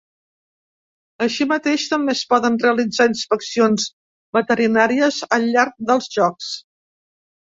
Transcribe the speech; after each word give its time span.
Així 1.25 1.45
mateix 1.49 1.83
també 1.91 2.15
es 2.17 2.23
poden 2.31 2.57
realitzar 2.63 3.07
inspeccions 3.11 3.85
veterinàries 4.39 5.21
al 5.37 5.45
llarg 5.51 5.77
dels 5.93 6.09
Jocs. 6.17 6.49